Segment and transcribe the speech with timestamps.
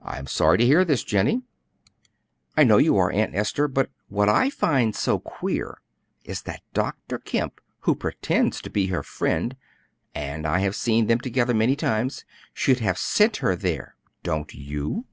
[0.00, 1.42] "I am sorry to hear this, Jennie."
[2.56, 3.68] "I know you are, Aunt Esther.
[3.68, 5.82] But what I find so very queer
[6.24, 7.18] is that Dr.
[7.18, 9.54] Kemp, who pretends to be her friend,
[10.14, 13.96] and I have seen them together many times, should have sent her there.
[14.22, 15.04] Don't you?"